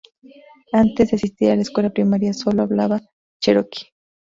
Antes 0.73 1.11
de 1.11 1.17
asistir 1.17 1.51
a 1.51 1.55
la 1.55 1.61
escuela 1.61 1.91
primaria, 1.91 2.33
sólo 2.33 2.63
hablaba 2.63 3.01
cheroqui. 3.39 3.85